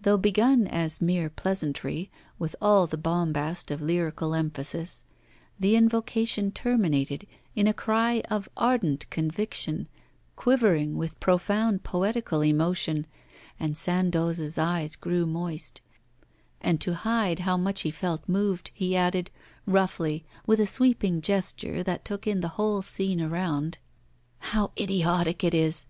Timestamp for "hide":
16.96-17.38